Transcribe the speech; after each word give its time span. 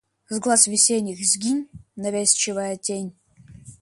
С 0.29 0.39
глаз 0.39 0.65
весенних 0.67 1.23
сгинь, 1.23 1.69
навязчивая 1.95 2.75
тень! 2.75 3.13